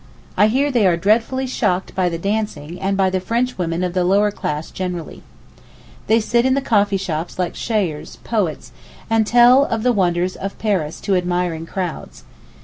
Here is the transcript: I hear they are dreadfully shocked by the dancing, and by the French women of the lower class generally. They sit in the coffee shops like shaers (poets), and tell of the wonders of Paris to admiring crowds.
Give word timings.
I 0.35 0.47
hear 0.47 0.71
they 0.71 0.87
are 0.87 0.97
dreadfully 0.97 1.45
shocked 1.45 1.93
by 1.93 2.09
the 2.09 2.17
dancing, 2.17 2.81
and 2.81 2.97
by 2.97 3.11
the 3.11 3.19
French 3.19 3.59
women 3.59 3.83
of 3.83 3.93
the 3.93 4.03
lower 4.03 4.31
class 4.31 4.71
generally. 4.71 5.21
They 6.07 6.19
sit 6.19 6.43
in 6.43 6.55
the 6.55 6.59
coffee 6.59 6.97
shops 6.97 7.37
like 7.37 7.53
shaers 7.53 8.15
(poets), 8.23 8.71
and 9.11 9.27
tell 9.27 9.63
of 9.65 9.83
the 9.83 9.93
wonders 9.93 10.35
of 10.35 10.57
Paris 10.57 11.01
to 11.01 11.15
admiring 11.15 11.67
crowds. 11.67 12.23